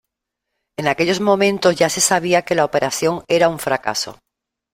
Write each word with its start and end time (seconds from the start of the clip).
En 0.79 0.87
aquellos 0.87 1.19
momentos 1.21 1.75
ya 1.75 1.87
se 1.87 2.01
sabía 2.01 2.41
que 2.41 2.55
la 2.55 2.65
operación 2.65 3.23
era 3.27 3.49
un 3.49 3.59
fracaso. 3.59 4.17